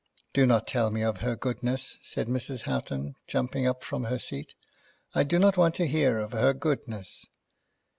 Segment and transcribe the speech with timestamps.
[0.33, 2.63] "Do not tell me of her goodness," said Mrs.
[2.63, 4.55] Houghton, jumping up from her seat.
[5.13, 7.27] "I do not want to hear of her goodness.